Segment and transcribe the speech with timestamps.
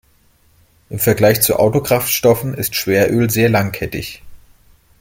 [0.89, 4.23] Im Vergleich zu Autokraftstoffen ist Schweröl sehr langkettig.